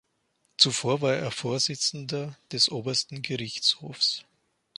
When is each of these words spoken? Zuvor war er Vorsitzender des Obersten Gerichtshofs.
Zuvor 0.57 1.01
war 1.01 1.13
er 1.13 1.29
Vorsitzender 1.29 2.35
des 2.51 2.71
Obersten 2.71 3.21
Gerichtshofs. 3.21 4.25